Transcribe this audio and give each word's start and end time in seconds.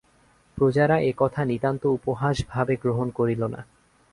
প্রজারা 0.57 0.97
এ 1.01 1.11
কথা 1.17 1.41
নিতান্ত 1.45 1.83
উপহাস 1.97 2.37
ভাবে 2.49 2.73
গ্রহণ 2.75 3.07
করিল 3.09 3.41
না। 3.47 3.61